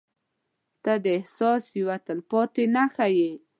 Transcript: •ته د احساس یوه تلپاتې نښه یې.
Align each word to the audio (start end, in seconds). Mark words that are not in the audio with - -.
•ته 0.83 0.93
د 1.03 1.05
احساس 1.17 1.63
یوه 1.79 1.97
تلپاتې 2.07 2.63
نښه 2.75 3.07
یې. 3.17 3.31